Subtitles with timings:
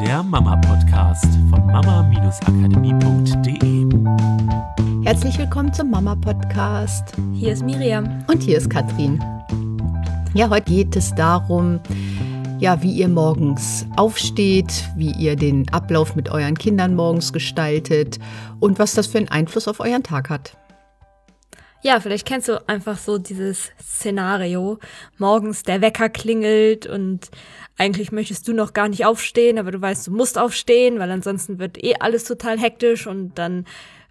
[0.00, 3.86] der Mama-Podcast von mama-akademie.de.
[5.04, 7.14] Herzlich willkommen zum Mama-Podcast.
[7.32, 8.22] Hier ist Miriam.
[8.26, 9.24] Und hier ist Katrin.
[10.34, 11.80] Ja, heute geht es darum,
[12.58, 18.18] ja, wie ihr morgens aufsteht, wie ihr den Ablauf mit euren Kindern morgens gestaltet
[18.60, 20.58] und was das für einen Einfluss auf euren Tag hat.
[21.82, 24.78] Ja, vielleicht kennst du einfach so dieses Szenario.
[25.18, 27.30] Morgens der Wecker klingelt und
[27.78, 31.58] eigentlich möchtest du noch gar nicht aufstehen, aber du weißt, du musst aufstehen, weil ansonsten
[31.58, 33.66] wird eh alles total hektisch und dann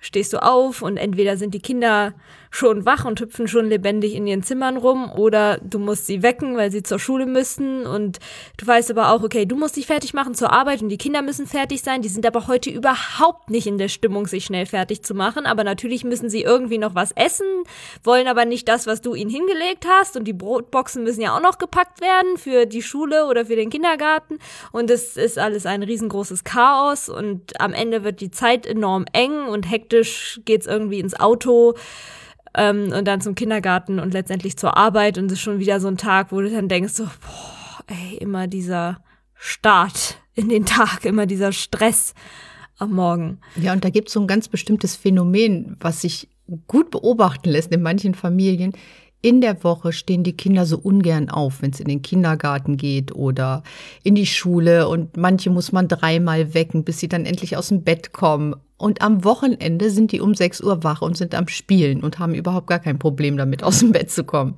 [0.06, 2.14] stehst du auf und entweder sind die Kinder
[2.52, 6.56] schon wach und hüpfen schon lebendig in ihren Zimmern rum oder du musst sie wecken,
[6.56, 7.86] weil sie zur Schule müssen.
[7.86, 8.20] Und
[8.58, 11.22] du weißt aber auch, okay, du musst dich fertig machen zur Arbeit und die Kinder
[11.22, 12.02] müssen fertig sein.
[12.02, 15.64] Die sind aber heute überhaupt nicht in der Stimmung, sich schnell fertig zu machen, aber
[15.64, 17.48] natürlich müssen sie irgendwie noch was essen,
[18.04, 20.16] wollen aber nicht das, was du ihnen hingelegt hast.
[20.16, 23.70] Und die Brotboxen müssen ja auch noch gepackt werden für die Schule oder für den
[23.70, 24.40] Kindergarten.
[24.72, 27.10] Und es ist alles ein riesengroßes Chaos.
[27.10, 29.95] Und am Ende wird die Zeit enorm eng und hektisch
[30.46, 31.76] geht's irgendwie ins Auto
[32.56, 35.88] ähm, und dann zum Kindergarten und letztendlich zur Arbeit und es ist schon wieder so
[35.88, 39.02] ein Tag, wo du dann denkst, so, boah, ey, immer dieser
[39.36, 42.14] Start in den Tag, immer dieser Stress
[42.78, 43.40] am Morgen.
[43.56, 46.28] Ja, und da gibt es so ein ganz bestimmtes Phänomen, was sich
[46.68, 48.74] gut beobachten lässt in manchen Familien.
[49.22, 53.16] In der Woche stehen die Kinder so ungern auf, wenn es in den Kindergarten geht
[53.16, 53.64] oder
[54.04, 54.88] in die Schule.
[54.88, 58.56] Und manche muss man dreimal wecken, bis sie dann endlich aus dem Bett kommen.
[58.78, 62.36] Und am Wochenende sind die um 6 Uhr wach und sind am Spielen und haben
[62.36, 64.56] überhaupt gar kein Problem damit, aus dem Bett zu kommen.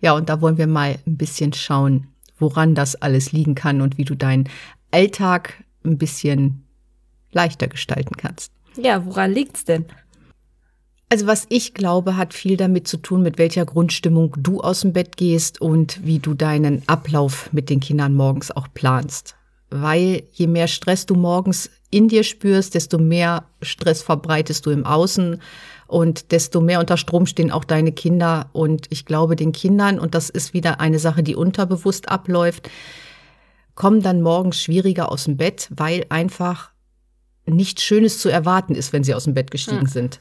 [0.00, 3.98] Ja, und da wollen wir mal ein bisschen schauen, woran das alles liegen kann und
[3.98, 4.48] wie du deinen
[4.90, 6.64] Alltag ein bisschen
[7.32, 8.52] leichter gestalten kannst.
[8.76, 9.84] Ja, woran liegt's denn?
[11.08, 14.94] Also was ich glaube, hat viel damit zu tun, mit welcher Grundstimmung du aus dem
[14.94, 19.36] Bett gehst und wie du deinen Ablauf mit den Kindern morgens auch planst.
[19.74, 24.84] Weil je mehr Stress du morgens in dir spürst, desto mehr Stress verbreitest du im
[24.84, 25.40] Außen
[25.86, 28.50] und desto mehr unter Strom stehen auch deine Kinder.
[28.52, 32.70] Und ich glaube, den Kindern, und das ist wieder eine Sache, die unterbewusst abläuft,
[33.74, 36.70] kommen dann morgens schwieriger aus dem Bett, weil einfach
[37.46, 39.86] nichts Schönes zu erwarten ist, wenn sie aus dem Bett gestiegen hm.
[39.86, 40.20] sind.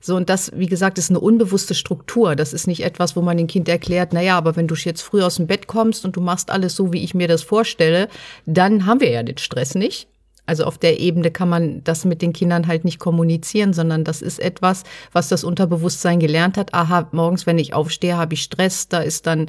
[0.00, 2.34] So, und das, wie gesagt, ist eine unbewusste Struktur.
[2.34, 5.22] Das ist nicht etwas, wo man dem Kind erklärt, naja, aber wenn du jetzt früh
[5.22, 8.08] aus dem Bett kommst und du machst alles so, wie ich mir das vorstelle,
[8.46, 10.09] dann haben wir ja den Stress nicht.
[10.50, 14.20] Also auf der Ebene kann man das mit den Kindern halt nicht kommunizieren, sondern das
[14.20, 16.74] ist etwas, was das Unterbewusstsein gelernt hat.
[16.74, 18.88] Aha, morgens, wenn ich aufstehe, habe ich Stress.
[18.88, 19.48] Da ist dann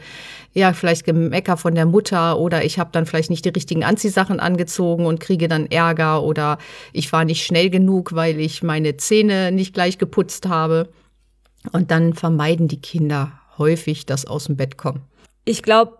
[0.53, 4.39] ja vielleicht Gemecker von der Mutter oder ich habe dann vielleicht nicht die richtigen Anziehsachen
[4.39, 6.59] angezogen und kriege dann Ärger oder
[6.93, 10.89] ich war nicht schnell genug, weil ich meine Zähne nicht gleich geputzt habe.
[11.71, 15.01] Und dann vermeiden die Kinder häufig das aus dem Bett kommen.
[15.45, 15.97] Ich glaube,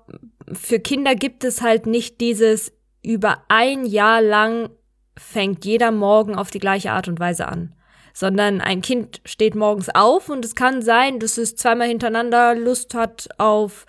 [0.54, 2.72] für Kinder gibt es halt nicht dieses
[3.04, 4.70] über ein Jahr lang
[5.18, 7.74] fängt jeder Morgen auf die gleiche Art und Weise an.
[8.14, 12.94] Sondern ein Kind steht morgens auf und es kann sein, dass es zweimal hintereinander Lust
[12.94, 13.86] hat auf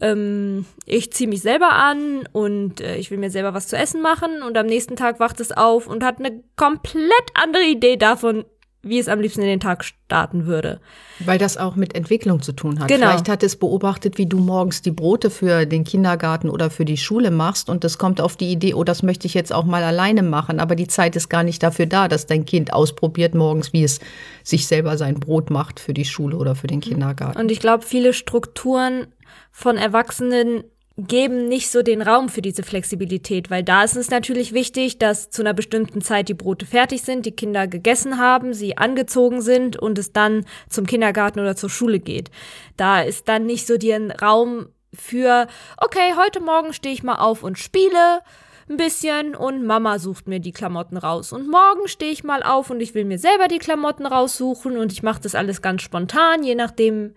[0.00, 4.00] ähm, ich ziehe mich selber an und äh, ich will mir selber was zu essen
[4.00, 8.44] machen und am nächsten Tag wacht es auf und hat eine komplett andere Idee davon,
[8.82, 10.80] wie es am liebsten in den Tag starten würde.
[11.18, 12.88] Weil das auch mit Entwicklung zu tun hat.
[12.88, 13.08] Genau.
[13.08, 16.96] Vielleicht hat es beobachtet, wie du morgens die Brote für den Kindergarten oder für die
[16.96, 19.82] Schule machst und es kommt auf die Idee, oh, das möchte ich jetzt auch mal
[19.82, 23.72] alleine machen, aber die Zeit ist gar nicht dafür da, dass dein Kind ausprobiert morgens,
[23.72, 24.00] wie es
[24.42, 27.38] sich selber sein Brot macht für die Schule oder für den Kindergarten.
[27.38, 29.08] Und ich glaube, viele Strukturen
[29.52, 30.64] von Erwachsenen
[31.06, 35.30] geben nicht so den Raum für diese Flexibilität, weil da ist es natürlich wichtig, dass
[35.30, 39.76] zu einer bestimmten Zeit die Brote fertig sind, die Kinder gegessen haben, sie angezogen sind
[39.76, 42.30] und es dann zum Kindergarten oder zur Schule geht.
[42.76, 45.46] Da ist dann nicht so der Raum für,
[45.76, 48.20] okay, heute Morgen stehe ich mal auf und spiele
[48.68, 51.32] ein bisschen und Mama sucht mir die Klamotten raus.
[51.32, 54.92] Und morgen stehe ich mal auf und ich will mir selber die Klamotten raussuchen und
[54.92, 57.14] ich mache das alles ganz spontan, je nachdem,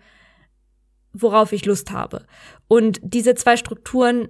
[1.13, 2.25] worauf ich Lust habe.
[2.67, 4.29] Und diese zwei Strukturen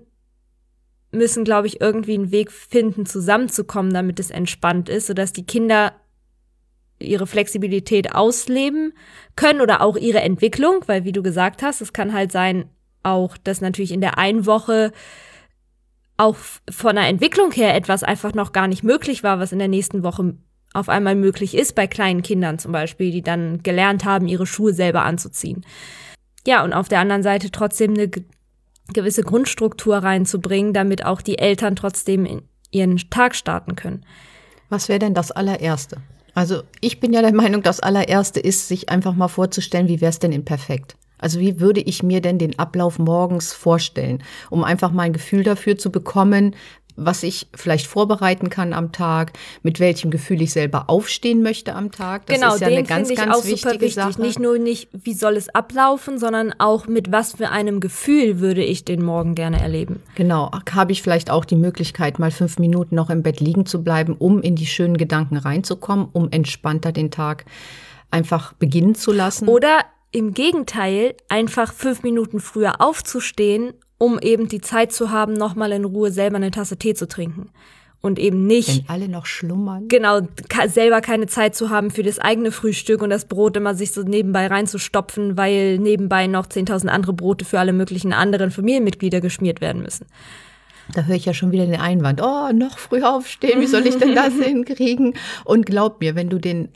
[1.11, 5.93] müssen, glaube ich, irgendwie einen Weg finden, zusammenzukommen, damit es entspannt ist, sodass die Kinder
[6.99, 8.93] ihre Flexibilität ausleben
[9.35, 12.69] können oder auch ihre Entwicklung, weil wie du gesagt hast, es kann halt sein,
[13.03, 14.91] auch, dass natürlich in der einen Woche
[16.15, 16.37] auch
[16.69, 20.03] von der Entwicklung her etwas einfach noch gar nicht möglich war, was in der nächsten
[20.03, 20.35] Woche
[20.73, 24.73] auf einmal möglich ist, bei kleinen Kindern zum Beispiel, die dann gelernt haben, ihre Schuhe
[24.73, 25.65] selber anzuziehen.
[26.45, 28.09] Ja, und auf der anderen Seite trotzdem eine
[28.91, 34.05] gewisse Grundstruktur reinzubringen, damit auch die Eltern trotzdem ihren Tag starten können.
[34.69, 35.97] Was wäre denn das allererste?
[36.33, 40.09] Also ich bin ja der Meinung, das allererste ist, sich einfach mal vorzustellen, wie wäre
[40.09, 40.95] es denn in perfekt?
[41.19, 45.43] Also wie würde ich mir denn den Ablauf morgens vorstellen, um einfach mal ein Gefühl
[45.43, 46.53] dafür zu bekommen,
[46.95, 51.91] was ich vielleicht vorbereiten kann am Tag, mit welchem Gefühl ich selber aufstehen möchte am
[51.91, 52.25] Tag.
[52.27, 53.93] Das genau, ist ja den eine ganz, ich ganz auch wichtige super wichtig.
[53.93, 54.21] Sache.
[54.21, 58.63] Nicht nur nicht, wie soll es ablaufen, sondern auch mit was für einem Gefühl würde
[58.63, 60.01] ich den Morgen gerne erleben.
[60.15, 63.83] Genau, habe ich vielleicht auch die Möglichkeit, mal fünf Minuten noch im Bett liegen zu
[63.83, 67.45] bleiben, um in die schönen Gedanken reinzukommen, um entspannter den Tag
[68.11, 69.47] einfach beginnen zu lassen.
[69.47, 69.79] Oder
[70.11, 73.73] im Gegenteil, einfach fünf Minuten früher aufzustehen
[74.03, 77.49] um eben die Zeit zu haben, nochmal in Ruhe selber eine Tasse Tee zu trinken.
[78.01, 78.79] Und eben nicht.
[78.79, 79.87] Wenn alle noch schlummern.
[79.87, 80.19] Genau,
[80.67, 84.01] selber keine Zeit zu haben für das eigene Frühstück und das Brot immer sich so
[84.01, 89.81] nebenbei reinzustopfen, weil nebenbei noch 10.000 andere Brote für alle möglichen anderen Familienmitglieder geschmiert werden
[89.81, 90.05] müssen.
[90.93, 93.95] Da höre ich ja schon wieder den Einwand, oh, noch früh aufstehen, wie soll ich
[93.95, 95.13] denn das hinkriegen?
[95.45, 96.73] Und glaub mir, wenn du den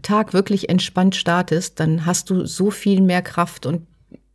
[0.00, 3.86] Tag wirklich entspannt startest, dann hast du so viel mehr Kraft und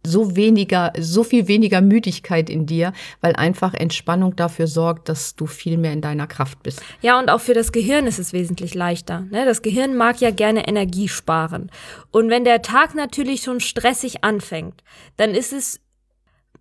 [0.08, 5.46] so weniger, so viel weniger Müdigkeit in dir, weil einfach Entspannung dafür sorgt, dass du
[5.46, 6.82] viel mehr in deiner Kraft bist.
[7.02, 9.22] Ja, und auch für das Gehirn ist es wesentlich leichter.
[9.30, 9.46] Ne?
[9.46, 11.70] Das Gehirn mag ja gerne Energie sparen.
[12.12, 14.84] Und wenn der Tag natürlich schon stressig anfängt,
[15.18, 15.80] dann ist es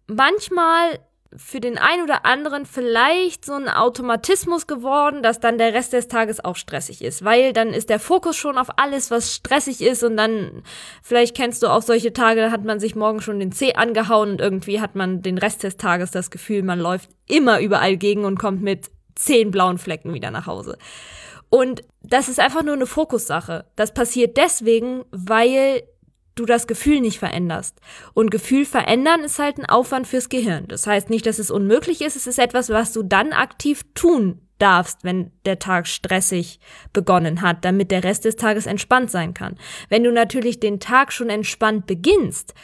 [0.07, 0.99] manchmal
[1.35, 6.09] für den einen oder anderen vielleicht so ein Automatismus geworden, dass dann der Rest des
[6.09, 10.03] Tages auch stressig ist, weil dann ist der Fokus schon auf alles, was stressig ist
[10.03, 10.63] und dann
[11.03, 14.31] vielleicht kennst du auch solche Tage, da hat man sich morgen schon den Zeh angehauen
[14.33, 18.25] und irgendwie hat man den Rest des Tages das Gefühl, man läuft immer überall gegen
[18.25, 20.79] und kommt mit zehn blauen Flecken wieder nach Hause.
[21.49, 23.67] Und das ist einfach nur eine Fokussache.
[23.77, 25.83] Das passiert deswegen, weil
[26.37, 27.81] du das Gefühl nicht veränderst.
[28.15, 30.69] Und Gefühl verändern ist halt ein Aufwand fürs Gehirn.
[30.69, 34.41] Das heißt nicht, dass es unmöglich ist, es ist etwas, was du dann aktiv tun
[34.59, 36.61] darfst, wenn der Tag stressig
[36.93, 39.57] begonnen hat, damit der Rest des Tages entspannt sein kann.
[39.89, 42.55] Wenn du natürlich den Tag schon entspannt beginnst,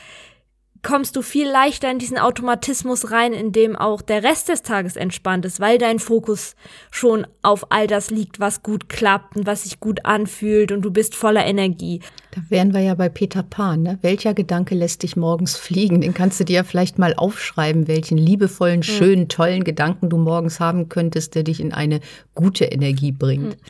[0.82, 4.96] kommst du viel leichter in diesen Automatismus rein, in dem auch der Rest des Tages
[4.96, 6.56] entspannt ist, weil dein Fokus
[6.90, 10.90] schon auf all das liegt, was gut klappt und was sich gut anfühlt und du
[10.90, 12.00] bist voller Energie.
[12.32, 13.82] Da wären wir ja bei Peter Pan.
[13.82, 13.98] Ne?
[14.02, 16.00] Welcher Gedanke lässt dich morgens fliegen?
[16.00, 18.82] Den kannst du dir ja vielleicht mal aufschreiben, welchen liebevollen, hm.
[18.82, 22.00] schönen, tollen Gedanken du morgens haben könntest, der dich in eine
[22.34, 23.54] gute Energie bringt.
[23.54, 23.60] Hm.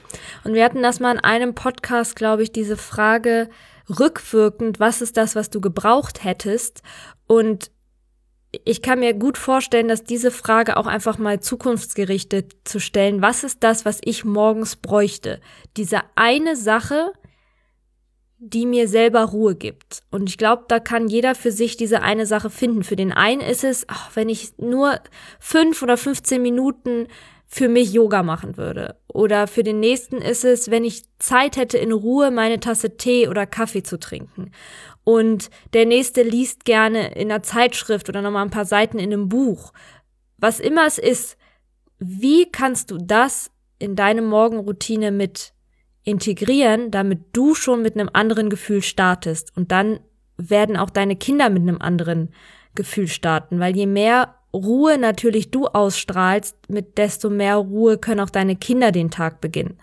[0.45, 3.49] Und wir hatten das mal in einem Podcast, glaube ich, diese Frage,
[3.89, 6.83] rückwirkend, was ist das, was du gebraucht hättest?
[7.27, 7.71] Und
[8.65, 13.45] ich kann mir gut vorstellen, dass diese Frage auch einfach mal zukunftsgerichtet zu stellen, was
[13.45, 15.41] ist das, was ich morgens bräuchte?
[15.77, 17.13] Diese eine Sache,
[18.39, 20.03] die mir selber Ruhe gibt.
[20.11, 22.83] Und ich glaube, da kann jeder für sich diese eine Sache finden.
[22.83, 24.99] Für den einen ist es, ach, wenn ich nur
[25.39, 27.07] fünf oder 15 Minuten
[27.55, 28.97] für mich Yoga machen würde.
[29.09, 33.29] Oder für den nächsten ist es, wenn ich Zeit hätte, in Ruhe meine Tasse Tee
[33.29, 34.53] oder Kaffee zu trinken.
[35.05, 39.29] Und der nächste liest gerne in einer Zeitschrift oder nochmal ein paar Seiten in einem
[39.29, 39.75] Buch.
[40.39, 41.37] Was immer es ist,
[41.99, 45.53] wie kannst du das in deine Morgenroutine mit
[46.05, 49.55] integrieren, damit du schon mit einem anderen Gefühl startest.
[49.55, 50.01] Und dann
[50.39, 52.33] werden auch deine Kinder mit einem anderen
[52.75, 58.31] Gefühl starten, weil je mehr Ruhe natürlich du ausstrahlst, mit desto mehr Ruhe können auch
[58.31, 59.79] deine Kinder den Tag beginnen.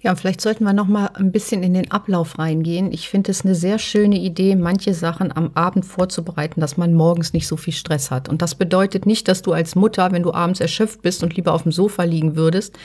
[0.00, 2.92] Ja, vielleicht sollten wir noch mal ein bisschen in den Ablauf reingehen.
[2.92, 7.32] Ich finde es eine sehr schöne Idee, manche Sachen am Abend vorzubereiten, dass man morgens
[7.32, 8.28] nicht so viel Stress hat.
[8.28, 11.52] Und das bedeutet nicht, dass du als Mutter, wenn du abends erschöpft bist und lieber
[11.52, 12.78] auf dem Sofa liegen würdest,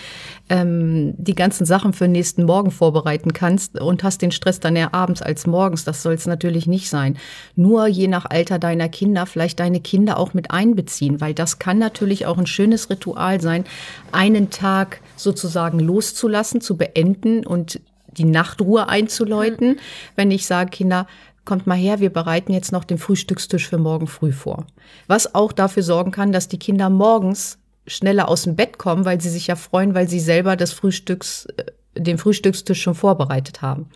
[0.50, 4.76] ähm, die ganzen Sachen für den nächsten Morgen vorbereiten kannst und hast den Stress dann
[4.76, 5.84] eher abends als morgens.
[5.84, 7.18] Das soll es natürlich nicht sein.
[7.56, 11.78] Nur je nach Alter deiner Kinder vielleicht deine Kinder auch mit einbeziehen, weil das kann
[11.78, 13.66] natürlich auch ein schönes Ritual sein,
[14.12, 17.03] einen Tag sozusagen loszulassen, zu beenden
[17.46, 19.80] und die Nachtruhe einzuläuten, mhm.
[20.16, 21.08] wenn ich sage, Kinder,
[21.46, 24.66] kommt mal her, wir bereiten jetzt noch den Frühstückstisch für morgen früh vor.
[25.08, 29.20] Was auch dafür sorgen kann, dass die Kinder morgens schneller aus dem Bett kommen, weil
[29.20, 31.66] sie sich ja freuen, weil sie selber das Frühstücks, äh,
[32.00, 33.90] den Frühstückstisch schon vorbereitet haben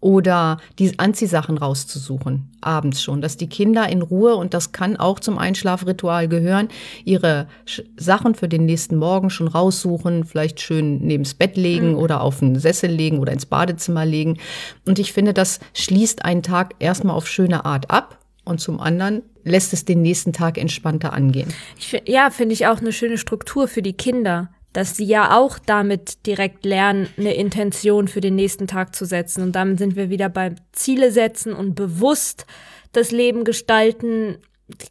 [0.00, 5.18] oder die Anziehsachen rauszusuchen, abends schon, dass die Kinder in Ruhe, und das kann auch
[5.18, 6.68] zum Einschlafritual gehören,
[7.04, 7.48] ihre
[7.96, 11.98] Sachen für den nächsten Morgen schon raussuchen, vielleicht schön neben's Bett legen mhm.
[11.98, 14.38] oder auf einen Sessel legen oder ins Badezimmer legen.
[14.86, 19.22] Und ich finde, das schließt einen Tag erstmal auf schöne Art ab und zum anderen
[19.44, 21.52] lässt es den nächsten Tag entspannter angehen.
[21.78, 25.58] Ich, ja, finde ich auch eine schöne Struktur für die Kinder dass sie ja auch
[25.58, 29.42] damit direkt lernen, eine Intention für den nächsten Tag zu setzen.
[29.42, 32.46] Und damit sind wir wieder beim Ziele setzen und bewusst
[32.92, 34.38] das Leben gestalten.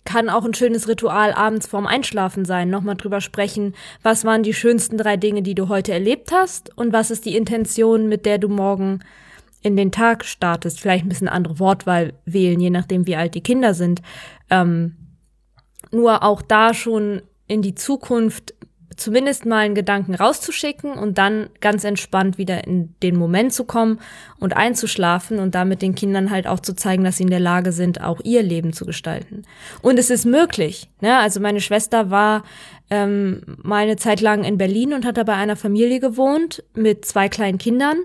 [0.03, 2.69] Kann auch ein schönes Ritual abends vorm Einschlafen sein.
[2.69, 6.91] Nochmal drüber sprechen, was waren die schönsten drei Dinge, die du heute erlebt hast und
[6.91, 8.99] was ist die Intention, mit der du morgen
[9.61, 10.81] in den Tag startest.
[10.81, 14.01] Vielleicht ein bisschen andere Wortwahl wählen, je nachdem, wie alt die Kinder sind.
[14.49, 14.97] Ähm,
[15.91, 18.53] nur auch da schon in die Zukunft
[18.95, 23.99] zumindest mal einen Gedanken rauszuschicken und dann ganz entspannt wieder in den Moment zu kommen
[24.39, 27.71] und einzuschlafen und damit den Kindern halt auch zu zeigen, dass sie in der Lage
[27.71, 29.43] sind, auch ihr Leben zu gestalten.
[29.81, 30.89] Und es ist möglich.
[31.01, 31.17] Ne?
[31.17, 32.43] Also meine Schwester war
[32.89, 37.05] ähm, mal eine Zeit lang in Berlin und hat da bei einer Familie gewohnt mit
[37.05, 37.97] zwei kleinen Kindern.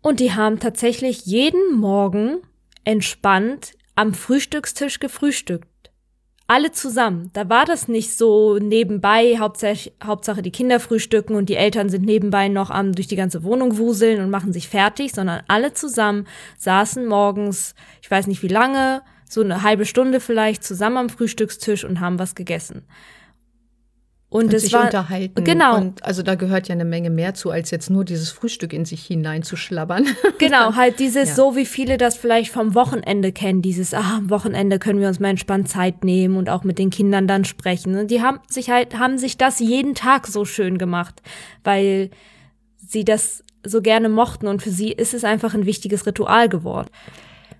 [0.00, 2.38] Und die haben tatsächlich jeden Morgen
[2.84, 5.68] entspannt am Frühstückstisch gefrühstückt.
[6.52, 7.30] Alle zusammen.
[7.32, 12.04] Da war das nicht so nebenbei, Hauptsache, Hauptsache die Kinder frühstücken und die Eltern sind
[12.04, 16.26] nebenbei noch am durch die ganze Wohnung wuseln und machen sich fertig, sondern alle zusammen
[16.58, 21.86] saßen morgens, ich weiß nicht wie lange, so eine halbe Stunde vielleicht zusammen am Frühstückstisch
[21.86, 22.84] und haben was gegessen.
[24.32, 25.44] Und, und sich war, unterhalten.
[25.44, 25.76] Genau.
[25.76, 28.86] Und also da gehört ja eine Menge mehr zu, als jetzt nur dieses Frühstück in
[28.86, 30.06] sich hineinzuschlabbern.
[30.38, 31.34] Genau, halt dieses ja.
[31.34, 35.20] so, wie viele das vielleicht vom Wochenende kennen, dieses, ah, am Wochenende können wir uns
[35.20, 37.96] mal entspannt Zeit nehmen und auch mit den Kindern dann sprechen.
[37.96, 41.20] Und die haben sich halt, haben sich das jeden Tag so schön gemacht,
[41.62, 42.10] weil
[42.78, 46.88] sie das so gerne mochten und für sie ist es einfach ein wichtiges Ritual geworden.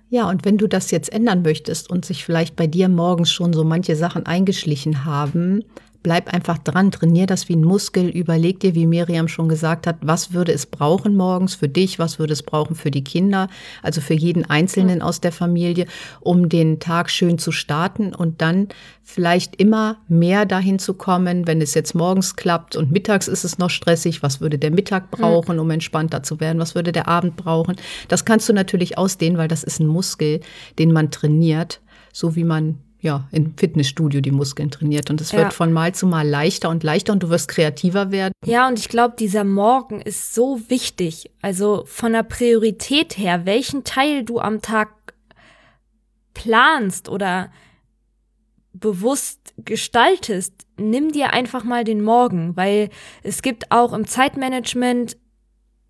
[0.09, 3.53] Ja, und wenn du das jetzt ändern möchtest und sich vielleicht bei dir morgens schon
[3.53, 5.63] so manche Sachen eingeschlichen haben,
[6.03, 9.97] bleib einfach dran, trainier das wie ein Muskel, überleg dir, wie Miriam schon gesagt hat,
[10.01, 13.47] was würde es brauchen morgens für dich, was würde es brauchen für die Kinder,
[13.81, 15.87] also für jeden Einzelnen aus der Familie,
[16.19, 18.67] um den Tag schön zu starten und dann
[19.01, 23.57] vielleicht immer mehr dahin zu kommen, wenn es jetzt morgens klappt und mittags ist es
[23.57, 27.37] noch stressig, was würde der Mittag brauchen, um entspannter zu werden, was würde der Abend
[27.37, 27.75] brauchen.
[28.09, 30.41] Das kannst du natürlich ausdehnen, weil das ist ein Muskel,
[30.79, 31.81] den man trainiert,
[32.11, 35.09] so wie man ja, im Fitnessstudio die Muskeln trainiert.
[35.09, 35.39] Und es ja.
[35.39, 38.31] wird von Mal zu Mal leichter und leichter und du wirst kreativer werden.
[38.45, 41.29] Ja, und ich glaube, dieser Morgen ist so wichtig.
[41.41, 44.89] Also von der Priorität her, welchen Teil du am Tag
[46.33, 47.51] planst oder
[48.71, 52.89] bewusst gestaltest, nimm dir einfach mal den Morgen, weil
[53.21, 55.17] es gibt auch im Zeitmanagement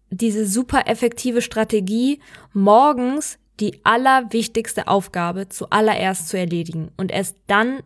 [0.09, 2.19] diese super effektive Strategie,
[2.53, 7.81] morgens die allerwichtigste Aufgabe zuallererst zu erledigen und erst dann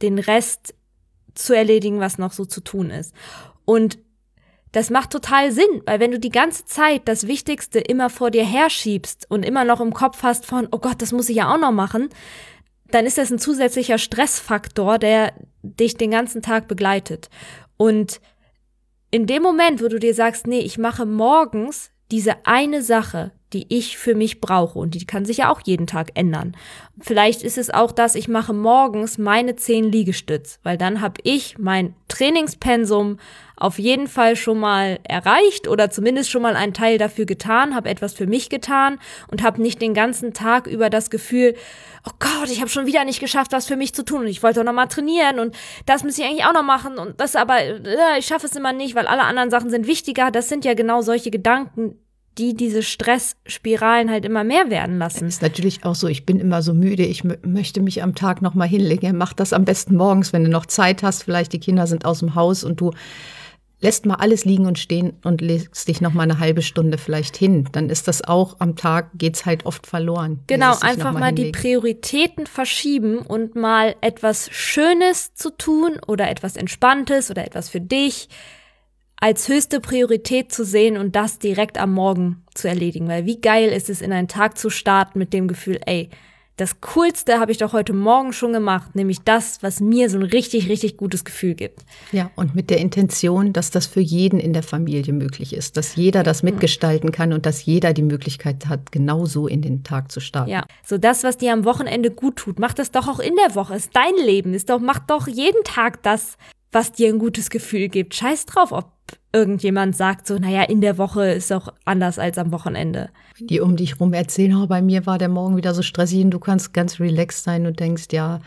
[0.00, 0.74] den Rest
[1.34, 3.14] zu erledigen, was noch so zu tun ist.
[3.64, 3.98] Und
[4.72, 8.44] das macht total Sinn, weil wenn du die ganze Zeit das Wichtigste immer vor dir
[8.44, 11.58] herschiebst und immer noch im Kopf hast von, oh Gott, das muss ich ja auch
[11.58, 12.08] noch machen,
[12.90, 17.28] dann ist das ein zusätzlicher Stressfaktor, der dich den ganzen Tag begleitet.
[17.76, 18.20] Und
[19.10, 23.66] in dem Moment, wo du dir sagst, nee, ich mache morgens diese eine Sache, die
[23.68, 26.56] ich für mich brauche und die kann sich ja auch jeden Tag ändern.
[27.00, 31.58] Vielleicht ist es auch, dass ich mache morgens meine zehn Liegestütz, weil dann habe ich
[31.58, 33.18] mein Trainingspensum
[33.56, 37.88] auf jeden Fall schon mal erreicht oder zumindest schon mal einen Teil dafür getan, habe
[37.88, 38.98] etwas für mich getan
[39.30, 41.54] und habe nicht den ganzen Tag über das Gefühl,
[42.06, 44.42] oh Gott, ich habe schon wieder nicht geschafft, was für mich zu tun und ich
[44.42, 47.34] wollte doch noch mal trainieren und das muss ich eigentlich auch noch machen und das
[47.34, 50.30] aber äh, ich schaffe es immer nicht, weil alle anderen Sachen sind wichtiger.
[50.30, 51.98] Das sind ja genau solche Gedanken,
[52.38, 55.26] die diese Stressspiralen halt immer mehr werden lassen.
[55.26, 58.54] Ist natürlich auch so, ich bin immer so müde, ich möchte mich am Tag noch
[58.54, 59.16] mal hinlegen.
[59.16, 62.20] Mach das am besten morgens, wenn du noch Zeit hast, vielleicht die Kinder sind aus
[62.20, 62.92] dem Haus und du
[63.80, 67.36] lässt mal alles liegen und stehen und legst dich noch mal eine halbe Stunde vielleicht
[67.36, 70.40] hin, dann ist das auch am Tag geht's halt oft verloren.
[70.48, 76.56] Genau, einfach mal, mal die Prioritäten verschieben und mal etwas Schönes zu tun oder etwas
[76.56, 78.28] Entspanntes oder etwas für dich
[79.20, 83.08] als höchste Priorität zu sehen und das direkt am Morgen zu erledigen.
[83.08, 86.08] Weil wie geil ist es, in einen Tag zu starten mit dem Gefühl, ey,
[86.58, 90.24] das Coolste habe ich doch heute Morgen schon gemacht, nämlich das, was mir so ein
[90.24, 91.84] richtig, richtig gutes Gefühl gibt.
[92.10, 95.94] Ja, und mit der Intention, dass das für jeden in der Familie möglich ist, dass
[95.94, 100.18] jeder das mitgestalten kann und dass jeder die Möglichkeit hat, genauso in den Tag zu
[100.18, 100.50] starten.
[100.50, 103.54] Ja, so das, was dir am Wochenende gut tut, mach das doch auch in der
[103.54, 103.76] Woche.
[103.76, 106.36] Ist dein Leben, ist doch, mach doch jeden Tag das,
[106.72, 108.14] was dir ein gutes Gefühl gibt.
[108.14, 108.92] Scheiß drauf, ob
[109.32, 113.10] irgendjemand sagt so, naja, in der Woche ist auch anders als am Wochenende.
[113.38, 116.30] Die um dich rum erzählen, oh, bei mir war der Morgen wieder so stressig und
[116.30, 118.40] du kannst ganz relaxed sein und denkst, ja,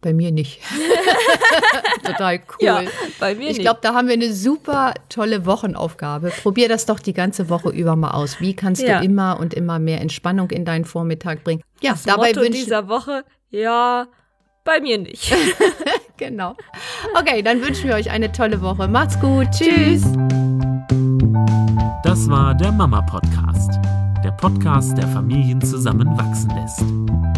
[0.00, 0.60] bei mir nicht.
[2.04, 2.66] Total cool.
[2.66, 2.82] Ja,
[3.20, 6.32] bei mir ich glaube, da haben wir eine super tolle Wochenaufgabe.
[6.42, 8.40] Probier das doch die ganze Woche über mal aus.
[8.40, 8.98] Wie kannst ja.
[8.98, 11.62] du immer und immer mehr Entspannung in deinen Vormittag bringen?
[11.80, 14.08] Ja, das dabei Motto dieser Woche, ja,
[14.64, 15.32] bei mir nicht.
[16.16, 16.56] genau.
[17.18, 18.88] Okay, dann wünschen wir euch eine tolle Woche.
[18.88, 19.48] Macht's gut.
[19.50, 20.02] Tschüss.
[22.04, 23.78] Das war der Mama Podcast.
[24.24, 26.84] Der Podcast, der Familien zusammenwachsen lässt.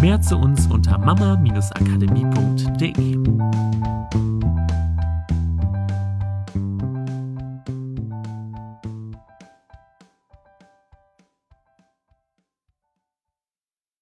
[0.00, 3.14] Mehr zu uns unter mama-akademie.de.